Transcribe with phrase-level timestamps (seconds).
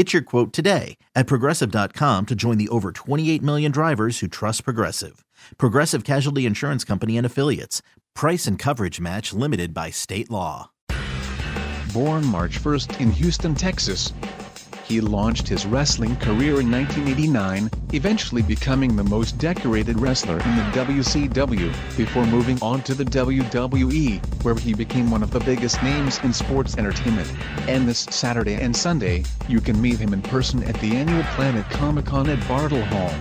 [0.00, 4.64] Get your quote today at progressive.com to join the over 28 million drivers who trust
[4.64, 5.26] Progressive.
[5.58, 7.82] Progressive Casualty Insurance Company and Affiliates.
[8.14, 10.70] Price and coverage match limited by state law.
[11.92, 14.14] Born March 1st in Houston, Texas,
[14.90, 20.64] he launched his wrestling career in 1989, eventually becoming the most decorated wrestler in the
[20.72, 26.18] WCW, before moving on to the WWE, where he became one of the biggest names
[26.24, 27.32] in sports entertainment.
[27.68, 31.70] And this Saturday and Sunday, you can meet him in person at the annual Planet
[31.70, 33.14] Comic Con at Bartle Hall.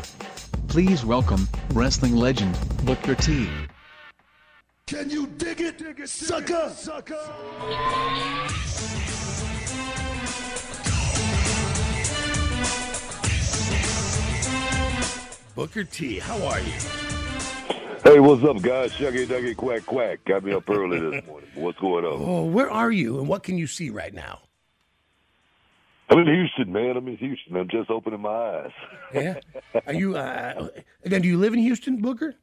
[0.70, 3.48] Please welcome, wrestling legend, Booker T.
[4.88, 6.72] Can you dig it, dig it sucker?
[6.76, 7.16] sucker?
[15.56, 16.72] Booker T, how are you?
[18.04, 18.92] Hey, what's up, guys?
[18.94, 20.24] Shucky Ducky Quack Quack.
[20.26, 21.50] Got me up early this morning.
[21.56, 22.22] What's going on?
[22.22, 24.40] Oh, where are you and what can you see right now?
[26.10, 26.98] I'm in Houston, man.
[26.98, 27.56] I'm in Houston.
[27.56, 28.72] I'm just opening my eyes.
[29.14, 29.40] Yeah.
[29.86, 30.70] Are you, uh,
[31.04, 32.36] then do you live in Houston, Booker?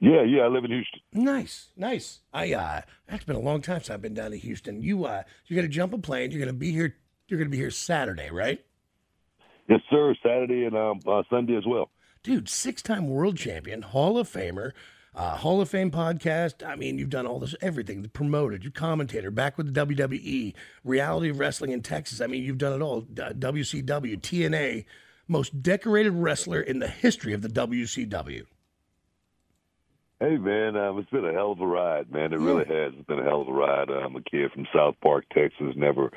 [0.00, 1.00] Yeah, yeah, I live in Houston.
[1.12, 2.20] Nice, nice.
[2.32, 4.82] I, uh, that's been a long time since I've been down to Houston.
[4.82, 6.30] You, uh, you're going to jump a plane.
[6.30, 6.96] You're going to be here.
[7.28, 8.64] You're going to be here Saturday, right?
[9.68, 10.14] Yes, sir.
[10.22, 11.90] Saturday and um, uh, Sunday as well.
[12.24, 14.72] Dude, six time world champion, Hall of Famer,
[15.14, 16.66] uh, Hall of Fame podcast.
[16.66, 18.00] I mean, you've done all this, everything.
[18.00, 20.54] The promoted, you commentator, back with the WWE,
[20.84, 22.22] reality of wrestling in Texas.
[22.22, 23.00] I mean, you've done it all.
[23.00, 24.86] Uh, WCW, TNA,
[25.28, 28.46] most decorated wrestler in the history of the WCW.
[30.18, 32.32] Hey, man, um, it's been a hell of a ride, man.
[32.32, 32.94] It really has.
[32.96, 33.90] It's been a hell of a ride.
[33.90, 36.10] I'm a kid from South Park, Texas, never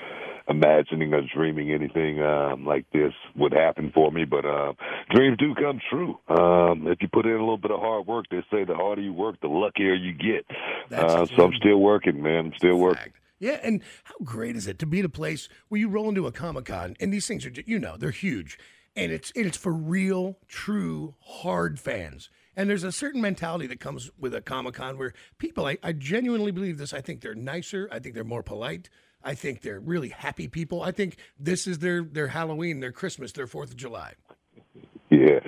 [0.50, 4.26] imagining or dreaming anything um, like this would happen for me.
[4.26, 4.76] But um,
[5.10, 6.18] dreams do come true.
[6.28, 9.02] Um, if you put in a little bit of hard work, they say the harder
[9.02, 10.46] you work, the luckier you get.
[10.92, 12.48] Uh, so I'm still working, man.
[12.48, 13.14] I'm still working.
[13.40, 16.26] Yeah, and how great is it to be at a place where you roll into
[16.26, 18.58] a Comic Con and these things are, you know, they're huge,
[18.96, 22.30] and it's and it's for real, true, hard fans.
[22.56, 25.92] And there's a certain mentality that comes with a Comic Con where people, I, I
[25.92, 26.92] genuinely believe this.
[26.92, 27.88] I think they're nicer.
[27.92, 28.90] I think they're more polite.
[29.28, 30.82] I think they're really happy people.
[30.82, 34.14] I think this is their their Halloween, their Christmas, their Fourth of July.
[35.10, 35.40] Yeah.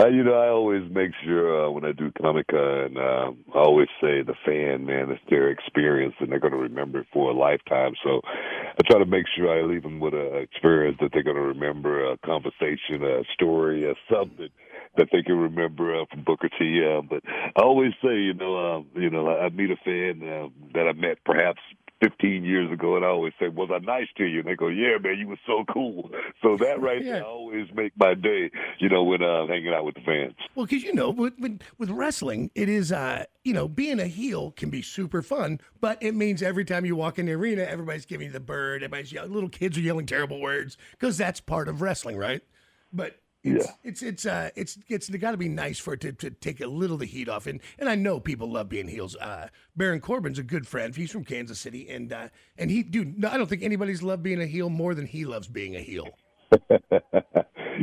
[0.00, 3.58] Uh, you know, I always make sure uh, when I do Comic Con, um, I
[3.58, 7.30] always say the fan, man, it's their experience and they're going to remember it for
[7.30, 7.92] a lifetime.
[8.02, 11.36] So I try to make sure I leave them with an experience that they're going
[11.36, 14.48] to remember, a conversation, a story, or something
[14.96, 16.82] that they can remember uh, from Booker T.
[16.82, 20.48] Uh, but I always say, you know, uh, you know, I meet a fan uh,
[20.74, 21.60] that I met perhaps
[22.00, 24.68] 15 years ago, and I always say, "Was I nice to you?" And they go,
[24.68, 26.10] "Yeah, man, you were so cool."
[26.42, 27.12] So that right Yeah.
[27.14, 30.34] there always make my day, you know, when uh, hanging out with the fans.
[30.54, 34.06] Well, because you know, with, with with wrestling, it is uh, you know, being a
[34.06, 37.62] heel can be super fun, but it means every time you walk in the arena,
[37.62, 41.40] everybody's giving you the bird, everybody's yelling, little kids are yelling terrible words because that's
[41.40, 42.42] part of wrestling, right?
[42.92, 43.72] But it's Yeah.
[43.84, 46.66] it's it's uh it's it's got to be nice for it to, to take a
[46.66, 49.16] little of the heat off, and and I know people love being heels.
[49.16, 50.94] Uh, Baron Corbin's a good friend.
[50.94, 52.28] He's from Kansas City, and uh,
[52.58, 55.24] and he, dude, no, I don't think anybody's loved being a heel more than he
[55.24, 56.08] loves being a heel.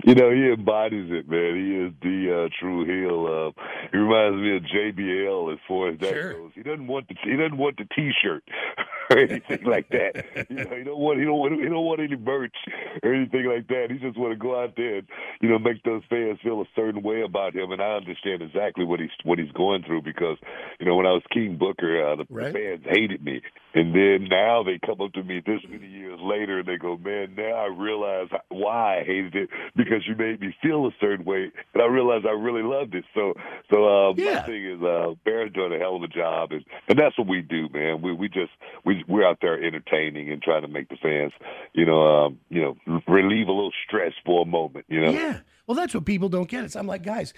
[0.05, 1.55] you know, he embodies it, man.
[1.55, 3.53] He is the uh, true heel.
[3.55, 6.33] Uh, he reminds me of JBL as far as that Sure.
[6.33, 6.51] goes.
[6.53, 8.43] He doesn't want the he doesn't want the T-shirt
[9.11, 10.25] or anything like that.
[10.49, 12.55] You know, he don't want he don't want he don't want any merch
[13.03, 13.87] or anything like that.
[13.89, 15.07] He just want to go out there and
[15.41, 17.71] you know make those fans feel a certain way about him.
[17.71, 20.37] And I understand exactly what he's what he's going through because
[20.79, 22.53] you know when I was King Booker, uh, the, Right.
[22.53, 23.41] fans hated me,
[23.73, 26.97] and then now they come up to me this many years later and they go,
[26.97, 31.25] "Man, now I realize why I hated it because you made me feel a certain
[31.25, 33.33] way, and I realized I really loved it." So,
[33.71, 34.35] so uh, Yeah.
[34.39, 37.27] my thing is, uh, Baron's doing a hell of a job, and and that's what
[37.27, 38.01] we do, man.
[38.01, 38.51] We we just
[38.85, 41.33] we we're out there entertaining and trying to make the fans,
[41.73, 45.11] you know, um, you know, relieve a little stress for a moment, you know.
[45.11, 45.26] Yeah.
[45.67, 46.63] Well, that's what people don't get.
[46.63, 47.33] It's I'm like, guys,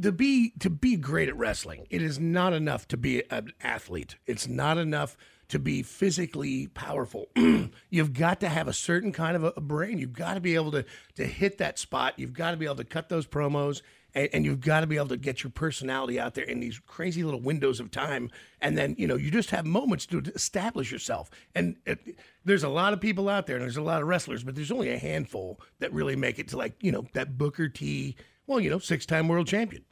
[0.00, 4.16] to be to be great at wrestling, it is not enough to be an athlete.
[4.26, 5.16] It's not enough
[5.48, 7.28] to be physically powerful.
[7.90, 9.98] You've got to have a certain kind of a, a brain.
[9.98, 10.84] You've got to be able to
[11.16, 12.18] to hit that spot.
[12.18, 13.82] You've got to be able to cut those promos.
[14.14, 16.78] And, and you've got to be able to get your personality out there in these
[16.86, 18.30] crazy little windows of time.
[18.60, 21.30] And then, you know, you just have moments to establish yourself.
[21.54, 21.98] And it,
[22.44, 24.72] there's a lot of people out there, and there's a lot of wrestlers, but there's
[24.72, 28.16] only a handful that really make it to, like, you know, that Booker T,
[28.46, 29.84] well, you know, six time world champion.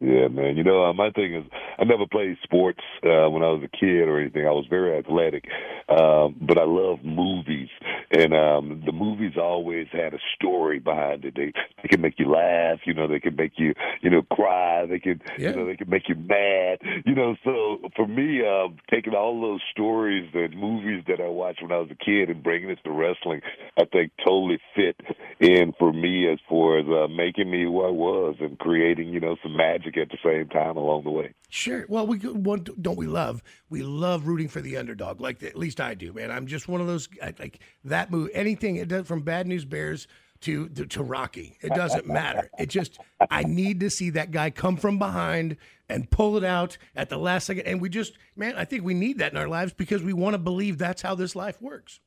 [0.00, 0.56] Yeah, man.
[0.56, 1.44] You know, uh, my thing is,
[1.78, 4.46] I never played sports uh, when I was a kid or anything.
[4.46, 5.44] I was very athletic,
[5.90, 7.68] um, but I love movies,
[8.10, 11.34] and um, the movies always had a story behind it.
[11.36, 11.52] They
[11.82, 13.06] they can make you laugh, you know.
[13.08, 14.86] They can make you, you know, cry.
[14.86, 15.50] They can, Yeah.
[15.50, 17.36] you know, they can make you mad, you know.
[17.44, 21.76] So for me, um, taking all those stories and movies that I watched when I
[21.78, 23.42] was a kid and bringing it to wrestling,
[23.76, 24.96] I think totally fit
[25.40, 29.20] in for me as far as uh, making me who I was and creating, you
[29.20, 31.34] know, some magic at the same time along the way.
[31.48, 31.86] Sure.
[31.88, 33.42] Well, we don't we love?
[33.70, 35.20] We love rooting for the underdog.
[35.20, 36.30] Like at least I do, man.
[36.30, 37.08] I'm just one of those
[37.38, 38.30] like that move.
[38.34, 40.06] Anything it does from Bad News Bears
[40.42, 41.56] to, to to Rocky.
[41.62, 42.50] It doesn't matter.
[42.58, 42.98] It just
[43.30, 45.56] I need to see that guy come from behind
[45.88, 47.66] and pull it out at the last second.
[47.66, 50.34] And we just man, I think we need that in our lives because we want
[50.34, 51.98] to believe that's how this life works.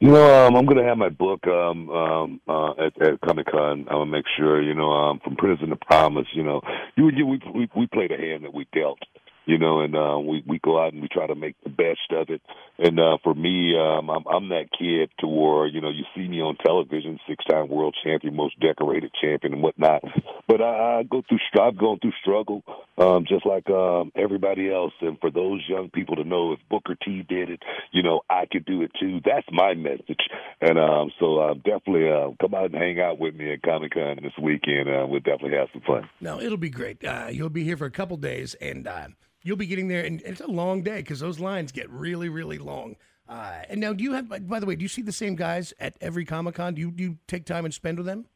[0.00, 3.46] You know, um, I'm going to have my book um, um, uh, at, at Comic
[3.50, 3.86] Con.
[3.88, 6.26] I'm going to make sure, you know, um, from prison to promise.
[6.34, 6.60] You know,
[6.96, 8.98] you, you we, we we play the hand that we dealt.
[9.46, 12.00] You know, and uh, we we go out and we try to make the best
[12.10, 12.42] of it.
[12.78, 16.26] And uh, for me, um, I'm I'm that kid to where you know you see
[16.26, 20.02] me on television, six time world champion, most decorated champion, and whatnot.
[20.48, 22.64] But I, I go through I've gone through struggle,
[22.98, 24.92] um, just like um, everybody else.
[25.00, 27.62] And for those young people to know if Booker T did it,
[27.92, 29.20] you know I could do it too.
[29.24, 30.20] That's my message.
[30.60, 33.92] And um, so uh, definitely uh, come out and hang out with me at Comic
[33.92, 34.88] Con this weekend.
[34.88, 36.08] Uh, we'll definitely have some fun.
[36.20, 37.04] No, it'll be great.
[37.04, 39.08] Uh, you'll be here for a couple days, and uh,
[39.42, 40.04] you'll be getting there.
[40.04, 42.96] And it's a long day because those lines get really, really long.
[43.28, 44.28] Uh, and now, do you have?
[44.48, 46.74] By the way, do you see the same guys at every Comic Con?
[46.74, 48.26] Do you do you take time and spend with them,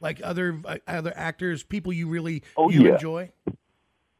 [0.00, 2.94] like other uh, other actors, people you really Oh, you yeah.
[2.94, 3.30] enjoy?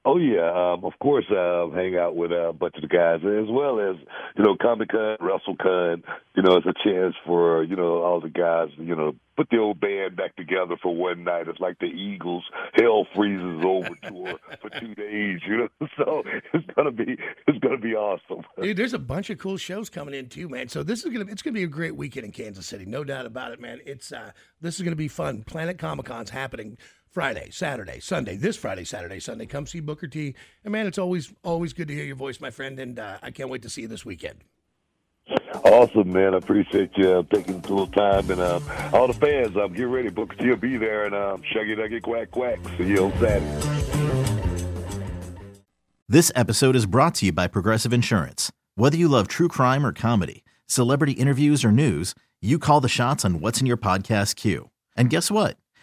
[0.03, 1.27] Oh yeah, um, of course.
[1.31, 3.97] Uh, hang out with uh, a bunch of the guys, as well as
[4.35, 6.03] you know, Comic Con, WrestleCon.
[6.35, 8.69] You know, it's a chance for you know all the guys.
[8.79, 11.49] You know, put the old band back together for one night.
[11.49, 12.45] It's like the Eagles
[12.75, 15.41] Hell Freezes over tour for two days.
[15.47, 15.69] You know,
[15.99, 16.23] so
[16.55, 18.43] it's gonna be it's gonna be awesome.
[18.63, 20.69] Dude, there's a bunch of cool shows coming in too, man.
[20.69, 23.27] So this is gonna it's gonna be a great weekend in Kansas City, no doubt
[23.27, 23.81] about it, man.
[23.85, 24.33] It's uh
[24.63, 25.43] this is gonna be fun.
[25.43, 26.79] Planet Comic Con's happening
[27.11, 28.37] Friday, Saturday, Sunday.
[28.37, 29.47] This Friday, Saturday, Sunday.
[29.47, 30.35] Come see Booker T.
[30.65, 32.79] And man, it's always always good to hear your voice, my friend.
[32.79, 34.45] And uh, I can't wait to see you this weekend.
[35.65, 36.35] Awesome, man.
[36.35, 39.57] I appreciate you uh, taking a little time, and um, all the fans.
[39.57, 42.59] Um, get ready, Booker T will be there, and um, Shucky Ducky Quack Quack.
[42.79, 43.81] See you on Saturday.
[46.09, 48.51] This episode is brought to you by Progressive Insurance.
[48.75, 53.25] Whether you love true crime or comedy, celebrity interviews or news, you call the shots
[53.25, 54.71] on what's in your podcast queue.
[54.97, 55.57] And guess what?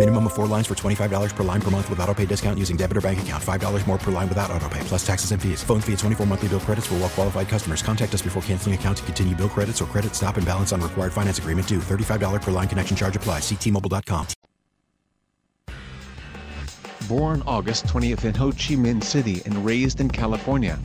[0.00, 2.74] Minimum of four lines for $25 per line per month with auto pay discount using
[2.74, 3.44] debit or bank account.
[3.44, 5.62] $5 more per line without auto pay, plus taxes and fees.
[5.62, 7.82] Phone fee at 24 monthly bill credits for well qualified customers.
[7.82, 10.80] Contact us before canceling account to continue bill credits or credit stop and balance on
[10.80, 11.80] required finance agreement due.
[11.80, 13.42] $35 per line connection charge applies.
[13.42, 14.26] Ctmobile.com.
[17.06, 20.78] Born August 20th in Ho Chi Minh City and raised in California.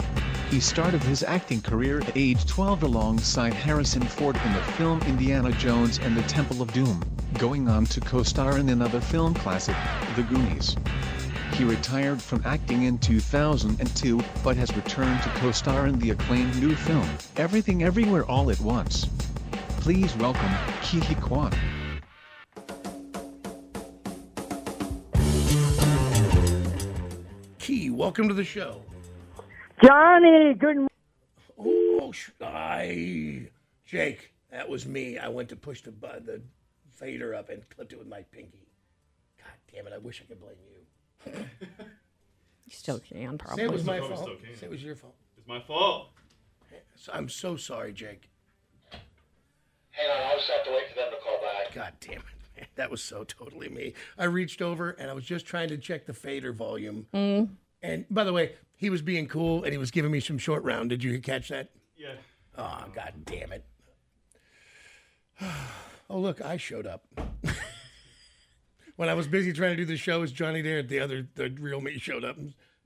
[0.55, 5.51] He started his acting career at age 12 alongside Harrison Ford in the film Indiana
[5.51, 7.03] Jones and the Temple of Doom,
[7.37, 9.75] going on to co-star in another film classic,
[10.15, 10.77] The Goonies.
[11.55, 16.73] He retired from acting in 2002, but has returned to co-star in the acclaimed new
[16.73, 19.07] film, Everything Everywhere All at Once.
[19.81, 21.51] Please welcome Huy Quan.
[27.59, 28.84] Ke, welcome to the show.
[29.83, 30.89] Johnny, good morning.
[31.57, 33.47] Oh, sh- I,
[33.85, 35.17] Jake, that was me.
[35.17, 36.41] I went to push the bu- the
[36.93, 38.67] fader up and clipped it with my pinky.
[39.37, 39.93] God damn it!
[39.93, 41.33] I wish I could blame you.
[42.67, 43.61] You still can, probably.
[43.61, 44.27] Say it was my Probably fault.
[44.27, 44.57] still can.
[44.57, 45.13] Say it was your fault.
[45.37, 46.09] It's my fault.
[46.95, 48.27] So- I'm so sorry, Jake.
[49.91, 51.75] Hang on, I'll just have to wait for them to call back.
[51.75, 52.23] God damn it,
[52.57, 52.65] man.
[52.73, 53.93] That was so totally me.
[54.17, 57.05] I reached over and I was just trying to check the fader volume.
[57.13, 57.49] Mm.
[57.85, 60.63] And by the way, he was being cool and he was giving me some short
[60.63, 60.89] round.
[60.89, 61.69] Did you catch that?
[61.95, 62.15] Yeah.
[62.57, 63.65] Oh, god damn it.
[66.07, 67.03] Oh, look, I showed up.
[68.95, 71.49] when I was busy trying to do the show, as Johnny there, the other, the
[71.59, 72.37] real me showed up.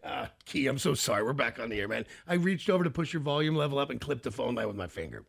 [0.01, 1.24] Uh, Ke, I'm so sorry.
[1.24, 2.06] We're back on the air, man.
[2.29, 4.77] I reached over to push your volume level up and clipped the phone line with
[4.77, 5.25] my finger.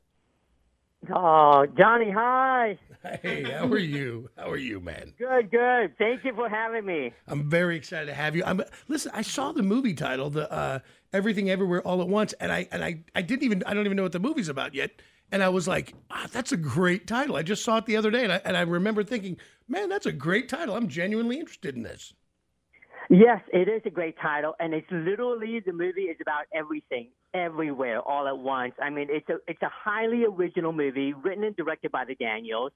[1.13, 2.79] Oh, Johnny, hi.
[3.23, 4.29] Hey, how are you?
[4.37, 5.15] How are you, man?
[5.19, 5.97] Good, good.
[5.99, 7.13] Thank you for having me.
[7.27, 8.43] I'm very excited to have you.
[8.45, 9.11] I'm listen.
[9.15, 10.79] I saw the movie title, the uh,
[11.13, 13.97] Everything Everywhere All at Once, and I and I I didn't even I don't even
[13.97, 14.91] know what the movie's about yet.
[15.33, 17.37] And I was like, ah, that's a great title.
[17.37, 20.07] I just saw it the other day, and I and I remember thinking, man, that's
[20.07, 20.77] a great title.
[20.77, 22.13] I'm genuinely interested in this.
[23.09, 28.01] Yes, it is a great title, and it's literally the movie is about everything, everywhere,
[28.01, 28.75] all at once.
[28.81, 32.73] I mean, it's a it's a highly original movie, written and directed by the Daniels,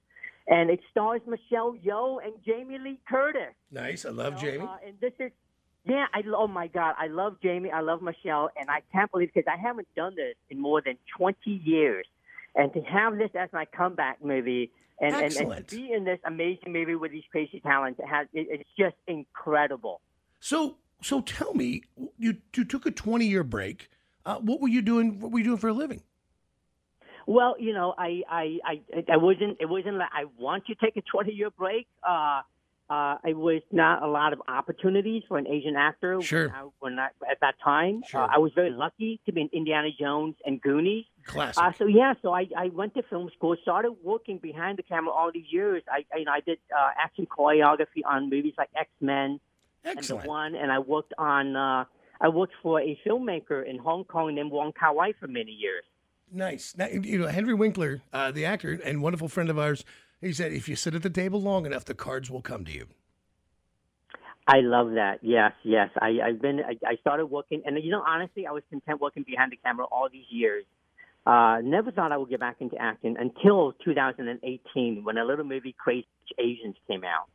[0.46, 3.54] and it stars Michelle Yeoh and Jamie Lee Curtis.
[3.70, 4.04] Nice.
[4.04, 4.68] I love You know, Jamie.
[4.68, 5.32] uh, and this is,
[5.84, 9.30] yeah, I oh my God, I love Jamie, I love Michelle, and I can't believe
[9.34, 12.06] because I haven't done this in more than 20 years,
[12.54, 14.70] and to have this as my comeback movie.
[15.00, 18.28] And, and, and to be in this amazing movie with these crazy talents, it has,
[18.32, 20.00] it, it's just incredible.
[20.38, 21.82] So so tell me,
[22.18, 23.90] you you took a 20 year break.
[24.26, 25.20] Uh, what were you doing?
[25.20, 26.02] What were you doing for a living?
[27.26, 29.58] Well, you know, I, I, I, I wasn't.
[29.60, 31.86] It wasn't like I want to take a 20 year break.
[32.06, 32.42] Uh,
[32.90, 36.20] uh, it was not a lot of opportunities for an Asian actor.
[36.20, 36.48] Sure.
[36.48, 38.20] When I, when I, at that time, Sure.
[38.22, 41.06] uh, I was very lucky to be in Indiana Jones and Goonies.
[41.24, 41.62] Classic.
[41.62, 45.10] Uh, so yeah, so I, I went to film school, started working behind the camera
[45.12, 45.82] all these years.
[45.90, 49.40] I, I, you know, I did uh, action choreography on movies like X Men
[49.82, 49.98] and.
[50.04, 51.56] The One, and I worked on.
[51.56, 51.84] Uh,
[52.24, 55.84] I worked for a filmmaker in Hong Kong named Wong Kar Wai for many years.
[56.32, 56.74] Nice.
[56.74, 59.84] Now, you know, Henry Winkler, uh, the actor and wonderful friend of ours,
[60.22, 62.72] he said, if you sit at the table long enough, the cards will come to
[62.72, 62.86] you.
[64.46, 65.18] I love that.
[65.20, 65.90] Yes, yes.
[66.00, 66.60] I, I've been.
[66.60, 69.86] I, I started working, and you know, honestly, I was content working behind the camera
[69.90, 70.64] all these years.
[71.26, 75.74] Uh, never thought I would get back into acting until 2018 when a little movie
[75.78, 76.06] Crazy
[76.38, 77.28] Asians came out.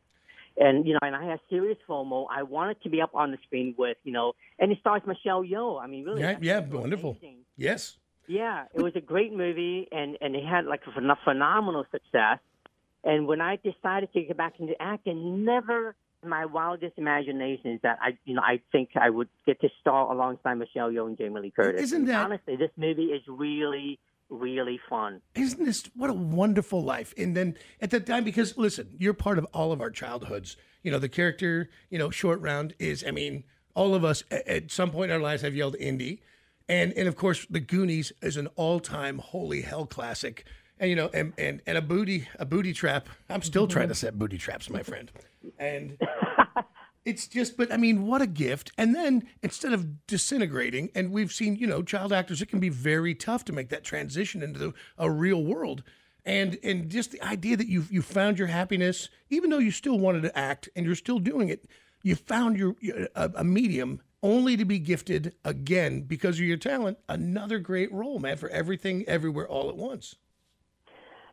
[0.56, 2.26] And you know, and I had serious FOMO.
[2.30, 5.42] I wanted to be up on the screen with you know, and it stars Michelle
[5.42, 5.80] Yeoh.
[5.82, 7.10] I mean, really, Yeah, yeah, wonderful.
[7.12, 7.38] amazing.
[7.56, 7.96] Yes.
[8.26, 12.38] Yeah, it was a great movie, and and it had like a phenomenal success.
[13.02, 17.98] And when I decided to get back into acting, never in my wildest imaginations that
[18.02, 21.40] I, you know, I think I would get to star alongside Michelle Yeoh and Jamie
[21.40, 21.80] Lee Curtis.
[21.84, 22.56] Isn't And that- honestly?
[22.56, 23.98] This movie is really,
[24.30, 25.20] really fun.
[25.34, 27.12] Isn't this what a wonderful life?
[27.18, 30.56] And then at that time, because listen, you're part of all of our childhoods.
[30.82, 33.44] You know, the character, you know, short round is, I mean,
[33.74, 36.22] all of us at, at some point in our lives have yelled Indy.
[36.68, 40.46] And and of course, the Goonies is an all time holy hell classic.
[40.78, 43.08] And you know, and, and and a booty a booty trap.
[43.28, 45.10] I'm still trying to set booty traps, my friend.
[45.58, 45.98] And
[47.04, 48.72] it's just, but I mean, what a gift.
[48.76, 52.68] And then instead of disintegrating, and we've seen, you know, child actors, it can be
[52.68, 55.82] very tough to make that transition into the, a real world.
[56.24, 59.98] And and just the idea that you you found your happiness, even though you still
[59.98, 61.66] wanted to act and you're still doing it,
[62.02, 62.74] you found your
[63.14, 68.18] a, a medium only to be gifted again because of your talent another great role,
[68.18, 70.16] man, for everything, everywhere, all at once.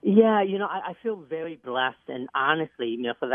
[0.02, 3.28] Yeah, you know, I, I feel very blessed, and honestly, you know, for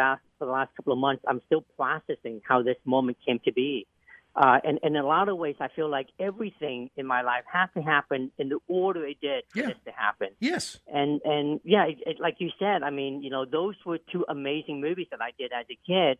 [0.42, 3.86] for the last couple of months, I'm still processing how this moment came to be.
[4.34, 7.44] Uh, and, and in a lot of ways, I feel like everything in my life
[7.52, 10.30] has to happen in the order it did for this to happen.
[10.40, 10.80] Yes.
[10.88, 14.24] And and yeah, it, it, like you said, I mean, you know, those were two
[14.28, 16.18] amazing movies that I did as a kid,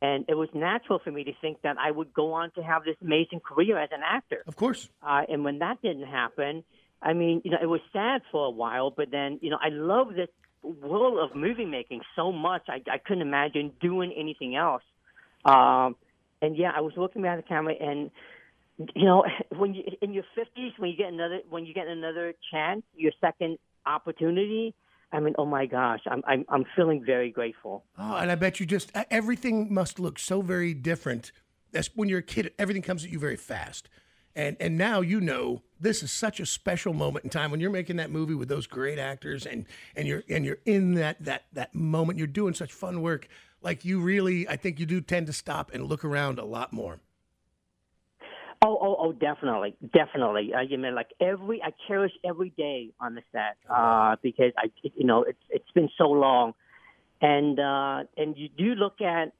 [0.00, 2.84] and it was natural for me to think that I would go on to have
[2.84, 4.44] this amazing career as an actor.
[4.46, 4.88] Of course.
[5.02, 6.62] Uh, and when that didn't happen,
[7.02, 9.70] I mean, you know, it was sad for a while, but then, you know, I
[9.70, 10.28] love this
[10.62, 12.62] world of movie making so much.
[12.68, 14.82] I, I couldn't imagine doing anything else.
[15.44, 15.96] Um,
[16.42, 18.10] and yeah, I was looking behind the camera, and
[18.94, 19.24] you know,
[19.56, 23.12] when you in your fifties, when you get another, when you get another chance, your
[23.20, 24.74] second opportunity.
[25.12, 27.84] I mean, oh my gosh, I'm I'm I'm feeling very grateful.
[27.96, 31.30] Oh, and I bet you just everything must look so very different
[31.76, 33.88] that's when you're a kid, everything comes at you very fast.
[34.36, 37.70] And and now you know this is such a special moment in time when you're
[37.70, 39.64] making that movie with those great actors and
[39.96, 42.18] and you're and you're in that that that moment.
[42.18, 43.28] You're doing such fun work.
[43.62, 46.72] Like you really, I think you do tend to stop and look around a lot
[46.72, 47.00] more.
[48.62, 50.52] Oh, oh, oh, definitely, definitely.
[50.54, 51.62] Uh, you mean like every?
[51.62, 55.88] I cherish every day on the set uh, because I, you know, it's it's been
[55.96, 56.52] so long,
[57.20, 59.32] and uh, and you do look at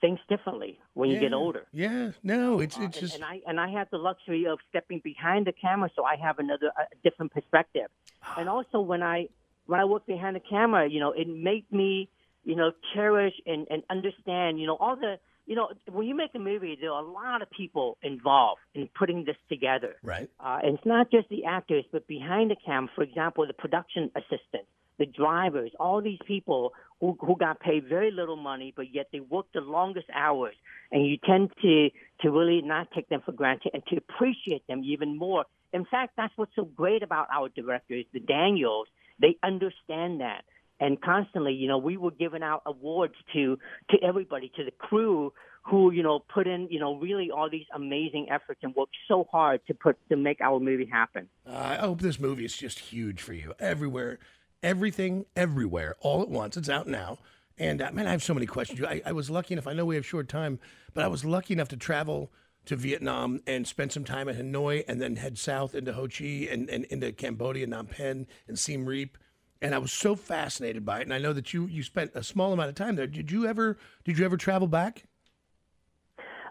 [0.00, 1.66] things differently when you get older.
[1.72, 5.00] Yeah, no, it's it's and- just and I and I have the luxury of stepping
[5.02, 7.88] behind the camera, so I have another a different perspective.
[8.36, 9.28] And also when I
[9.66, 12.08] when I work behind the camera, you know, it made me,
[12.44, 16.30] you know, cherish and and understand, you know, all the you know, when you make
[16.36, 19.96] a movie, there are a lot of people involved in putting this together.
[20.04, 20.30] right.
[20.38, 24.12] Uh, and it's not just the actors, but behind the camera, for example, the production
[24.14, 24.64] assistant,
[25.00, 29.20] the drivers, all these people who, who got paid very little money, but yet they
[29.20, 30.54] work the longest hours.
[30.92, 31.88] And you tend to,
[32.20, 35.46] to really not take them for granted and to appreciate them even more.
[35.72, 38.88] In fact, that's what's so great about our directors, the Daniels.
[39.18, 40.42] They understand that.
[40.78, 43.58] And constantly, you know, we were giving out awards to,
[43.90, 47.66] to everybody, to the crew who, you know, put in, you know, really all these
[47.74, 51.28] amazing efforts and worked so hard to put, to make our movie happen.
[51.46, 53.52] Uh, I hope this movie is just huge for you.
[53.60, 54.18] Everywhere,
[54.62, 56.56] everything, everywhere, all at once.
[56.56, 57.18] It's out now.
[57.58, 58.82] And uh, man, I have so many questions.
[58.82, 59.66] I, I was lucky enough.
[59.66, 60.58] I know we have short time,
[60.94, 62.32] but I was lucky enough to travel
[62.66, 66.48] to Vietnam and spend some time at Hanoi, and then head south into Ho Chi
[66.50, 69.18] and, and into Cambodia, Phnom Penh, and Siem Reap.
[69.62, 71.02] And I was so fascinated by it.
[71.02, 73.06] And I know that you you spent a small amount of time there.
[73.06, 75.04] Did you ever did you ever travel back?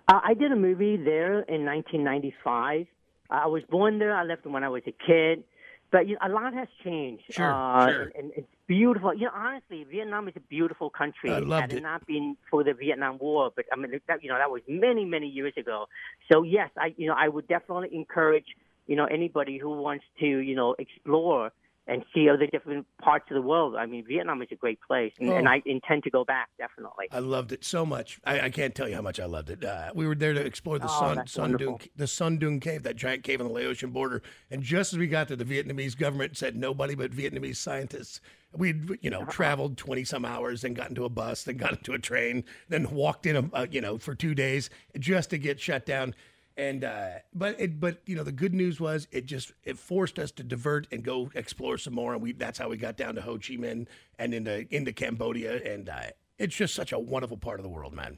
[0.07, 2.87] Uh, I did a movie there in 1995.
[3.29, 4.15] I was born there.
[4.15, 5.43] I left when I was a kid.
[5.91, 7.23] But you know, a lot has changed.
[7.31, 8.01] Sure, uh, sure.
[8.03, 9.13] And, and it's beautiful.
[9.13, 11.31] You know, honestly, Vietnam is a beautiful country.
[11.31, 11.81] I loved Had it.
[11.81, 15.05] not been for the Vietnam War, but I mean, that, you know, that was many,
[15.05, 15.87] many years ago.
[16.31, 18.45] So yes, I, you know, I would definitely encourage,
[18.85, 21.51] you know, anybody who wants to, you know, explore
[21.89, 23.75] and see other different parts of the world.
[23.75, 25.51] I mean, Vietnam is a great place, and, and Oh.
[25.51, 27.07] I intend to go back definitely.
[27.11, 28.19] I loved it so much.
[28.23, 29.65] I, I can't tell you how much I loved it.
[29.65, 32.95] Uh, we were there to explore the Oh, Son Doong, the Son Doong Cave, that
[32.95, 34.21] giant cave on the Laotian border.
[34.51, 38.21] And just as we got there, the Vietnamese government said nobody but Vietnamese scientists.
[38.51, 41.93] We'd you know traveled twenty some hours, then got into a bus, then got into
[41.93, 45.59] a train, then walked in a uh, you know for two days just to get
[45.59, 46.15] shut down.
[46.59, 50.19] And uh, but it but you know the good news was it just it forced
[50.19, 53.15] us to divert and go explore some more, and we that's how we got down
[53.15, 53.87] to Ho Chi Minh
[54.19, 56.01] and into into Cambodia, and uh,
[56.37, 58.17] it's just such a wonderful part of the world, man.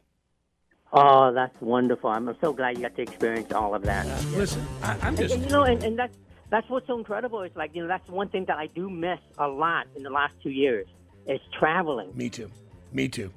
[0.92, 2.10] Oh, that's wonderful.
[2.10, 4.08] I'm so glad you got to experience all of that.
[4.32, 6.18] Listen, I, I'm And, just and, you know, and, and that's
[6.50, 7.44] that's what's so incredible.
[7.44, 10.10] It's like you know that's one thing that I do miss a lot in the
[10.10, 10.88] last two years
[11.28, 12.12] is traveling.
[12.18, 12.50] me too,
[12.92, 13.32] me too.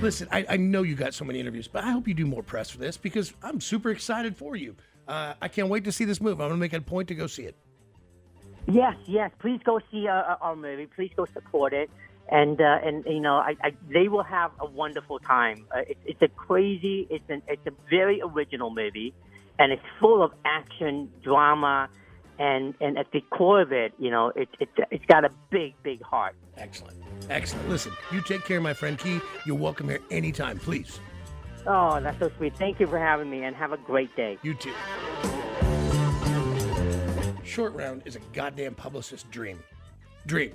[0.00, 2.42] Listen, I, I know you got so many interviews, but I hope you do more
[2.42, 4.76] press for this because I'm super excited for you.
[5.08, 6.40] Uh, I can't wait to see this move.
[6.40, 7.56] I'm gonna make it a point to go see it.
[8.66, 9.30] Yes, yes.
[9.40, 10.86] Please go see uh, our movie.
[10.86, 11.90] Please go support it.
[12.30, 15.66] And uh, and you know, I, I they will have a wonderful time.
[15.74, 17.08] Uh, it's it's a crazy.
[17.10, 19.12] It's an it's a very original movie,
[19.58, 21.88] and it's full of action, drama,
[22.40, 25.74] and and at the core of it, you know, it, it it's got a big
[25.84, 26.34] big heart.
[26.56, 26.96] Excellent,
[27.28, 27.68] excellent.
[27.68, 29.22] Listen, you take care, of my friend Ke.
[29.46, 30.98] You're welcome here anytime, please.
[31.66, 32.56] Oh, that's so sweet.
[32.56, 34.38] Thank you for having me, and have a great day.
[34.42, 34.72] You too.
[37.44, 39.62] Short round is a goddamn publicist's dream.
[40.26, 40.54] Dream.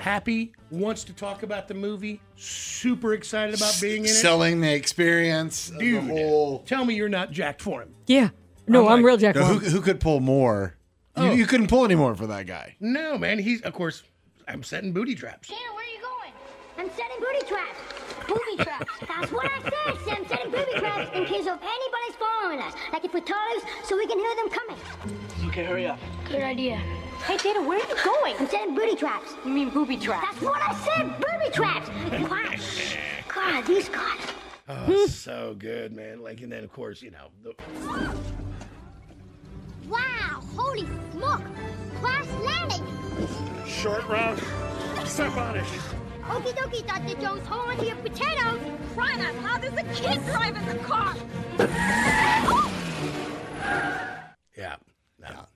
[0.00, 2.20] Happy wants to talk about the movie.
[2.36, 4.14] Super excited about being in it.
[4.14, 6.58] Selling the experience, of the Dude, whole.
[6.60, 7.94] tell me you're not jacked for him.
[8.06, 8.30] Yeah.
[8.66, 9.34] No, I'm, like- real Jack.
[9.36, 10.76] No, who, who could pull more?
[11.16, 11.30] Oh.
[11.30, 12.76] You, you couldn't pull any more for that guy.
[12.80, 13.38] No, man.
[13.38, 14.02] He's of course.
[14.48, 15.48] I'm setting booty traps.
[15.48, 16.32] Shannon, where are you going?
[16.78, 17.78] I'm setting booty traps.
[18.28, 18.92] Booby traps.
[19.06, 20.26] That's what I said, Sam.
[20.28, 22.74] Setting booby traps in case of anybody's following us.
[22.92, 24.76] Like if we're taller, so we can hear them coming.
[25.48, 25.98] Okay, hurry up.
[26.28, 26.76] Good idea.
[27.24, 28.36] Hey, Data, where are you going?
[28.38, 29.32] I'm setting booty traps.
[29.44, 30.26] You mean booby traps?
[30.30, 31.08] That's what I said.
[31.18, 31.88] Booby traps.
[32.26, 32.60] Quiet.
[33.28, 34.20] God, these guys.
[34.68, 36.22] Oh, so good, man.
[36.22, 37.54] Like, and then of course, you know, the,
[39.88, 41.42] Wow, holy smoke.
[42.00, 42.86] Crash landing.
[43.66, 44.40] Short round.
[45.06, 45.64] Step on it.
[46.24, 47.20] Okie dokie, Dr.
[47.20, 47.46] Jones.
[47.46, 48.60] Hold on to your potatoes.
[48.94, 51.14] Crying out loud, there's a kid driving the car.
[54.56, 54.76] yeah.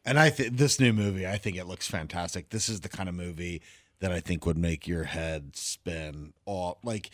[0.04, 2.50] And I think this new movie, I think it looks fantastic.
[2.50, 3.62] This is the kind of movie
[4.00, 6.32] that I think would make your head spin.
[6.46, 7.10] All like,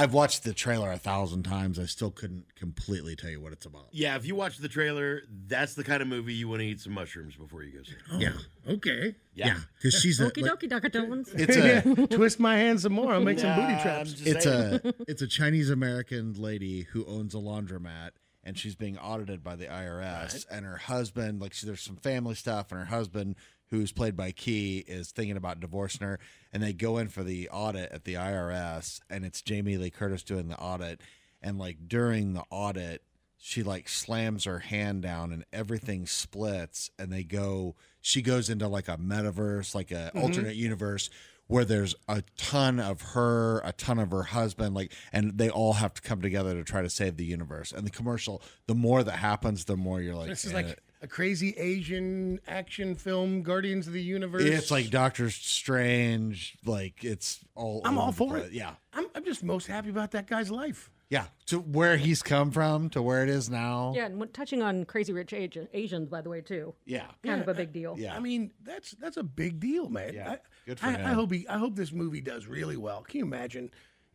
[0.00, 1.78] I've watched the trailer a thousand times.
[1.78, 3.88] I still couldn't completely tell you what it's about.
[3.92, 6.80] Yeah, if you watch the trailer, that's the kind of movie you want to eat
[6.80, 7.92] some mushrooms before you go see.
[7.92, 7.98] it.
[8.10, 8.72] Oh, yeah.
[8.74, 9.14] Okay.
[9.34, 10.88] Yeah, because she's a, Okie dokie, Dr.
[10.88, 11.30] Jones.
[11.34, 13.12] it's a Twist my hand some more.
[13.12, 14.20] I'll make some booty traps.
[14.24, 14.80] It's saying.
[14.84, 18.10] a it's a Chinese American lady who owns a laundromat
[18.42, 22.34] and she's being audited by the IRS and her husband like she, there's some family
[22.34, 23.36] stuff and her husband
[23.70, 26.18] who's played by Ke is thinking about divorcing her
[26.52, 30.22] and they go in for the audit at the IRS and it's Jamie Lee Curtis
[30.22, 31.00] doing the audit.
[31.42, 33.02] And like during the audit
[33.42, 38.68] she like slams her hand down and everything splits and they go she goes into
[38.68, 41.08] like a metaverse like a alternate universe
[41.46, 45.72] where there's a ton of her a ton of her husband like and they all
[45.72, 47.72] have to come together to try to save the universe.
[47.72, 50.56] And the commercial the more that happens the more you're like This is eh.
[50.56, 54.42] like a crazy Asian action film, Guardians of the Universe.
[54.44, 58.52] it's like Doctor Strange like it's all I'm all for it.
[58.52, 60.90] yeah I'm, I'm just most happy about that guy's life.
[61.08, 64.84] yeah to where he's come from to where it is now Yeah, and touching on
[64.84, 66.74] Crazy Rich Asi- Asians, by the way, too.
[66.86, 67.96] yeah Kind of a big deal.
[67.98, 68.14] Yeah.
[68.16, 70.12] I mean, that's that's a big deal, man.
[70.14, 71.06] Yeah, I, good for I, him.
[71.06, 71.46] I hope he.
[71.48, 73.02] I hope this movie does really well.
[73.02, 73.70] Can you imagine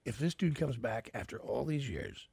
[0.05, 2.27] if this dude comes back after all these years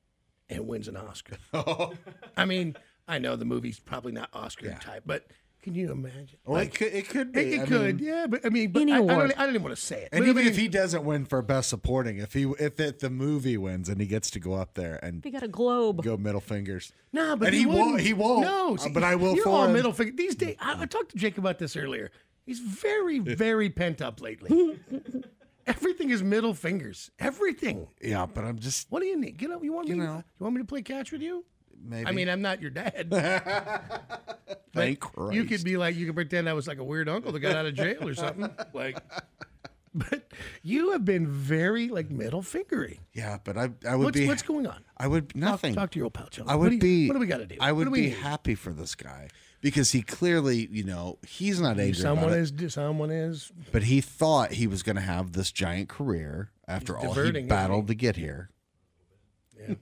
[0.50, 1.36] and wins an Oscar?
[2.36, 2.76] I mean,
[3.08, 5.26] I know the movie's probably not Oscar type, but
[5.62, 6.38] can you imagine?
[6.44, 7.54] Well, it could- it could be.
[7.54, 8.26] It, I could, mean- yeah.
[8.26, 10.08] But I mean, but I, I, don't, I don't even want to say it.
[10.12, 12.98] And But I even if he doesn't win for best supporting, if he if it,
[12.98, 16.02] the movie wins and he gets to go up there and he got a globe.
[16.02, 18.00] go middle fingers, No, but and he, he won't.
[18.00, 18.40] He won't.
[18.42, 19.72] No, Uh, see, but I will You're for all him.
[19.74, 20.12] middle finger.
[20.16, 22.10] These days, I, I talked to Jake about this earlier.
[22.44, 24.80] He's very, very pent up lately.
[25.66, 27.12] Everything is middle fingers.
[27.20, 27.86] Everything.
[28.00, 29.36] Yeah, but I'm just What do you need?
[29.38, 29.62] Get up.
[29.62, 29.94] You want me?
[29.94, 30.16] You You, know.
[30.16, 31.44] you want me to play catch with you?
[31.84, 32.06] Maybe.
[32.06, 33.10] I mean, I'm not your dad.
[34.74, 35.34] thank Christ.
[35.34, 37.56] You could be like, you could pretend I was like a weird uncle that got
[37.56, 38.50] out of jail or something.
[38.74, 38.98] Like,
[39.94, 40.30] but
[40.62, 43.00] you have been very like middle fingery.
[43.12, 44.26] Yeah, but I I would What's, be.
[44.26, 44.82] what's going on?
[44.96, 45.74] I would nothing.
[45.74, 46.44] Talk to your old pal, Joe.
[46.46, 47.08] I would do you- be.
[47.08, 47.56] What do we got to do?
[47.60, 48.14] I would do be need?
[48.14, 49.28] happy for this guy
[49.60, 52.72] because he clearly, you know, he's not angry Someone about it, is.
[52.74, 53.52] Someone is.
[53.70, 57.84] but he thought he was going to have this giant career after all he battled
[57.84, 57.88] he?
[57.88, 58.48] to get here.
[59.60, 59.74] Yeah,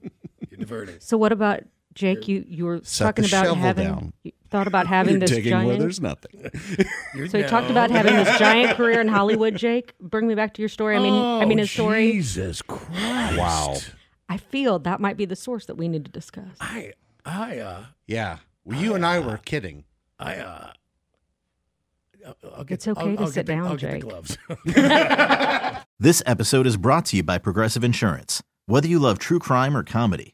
[0.49, 0.95] You're diverting.
[0.99, 1.61] So, what about
[1.93, 2.27] Jake?
[2.27, 4.13] You you were Set talking the about shovel having down.
[4.23, 5.79] you thought about having You're this digging where giant.
[5.79, 6.49] there's nothing.
[7.15, 9.93] You're So you talked about having this giant career in Hollywood, Jake.
[9.99, 10.95] Bring me back to your story.
[10.95, 12.11] I mean, I mean Oh, his story.
[12.13, 13.37] Jesus Christ!
[13.37, 13.77] Wow.
[14.29, 16.55] I feel that might be the source that we need to discuss.
[16.61, 16.93] I,
[17.25, 18.37] I, uh, Yeah.
[18.63, 19.83] Well, you and I were kidding.
[20.19, 20.71] I, uh.
[22.25, 23.93] I'll- I'll get, It's okay I'll, to I'll sit get the, down, I'll get the
[23.93, 24.03] Jake.
[24.75, 25.83] gloves.
[25.99, 28.41] This episode is brought to you by Progressive Insurance.
[28.67, 30.33] Whether you love true crime or comedy,